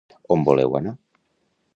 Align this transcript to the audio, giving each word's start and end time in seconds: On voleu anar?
On 0.35 0.45
voleu 0.47 0.71
anar? 0.79 0.95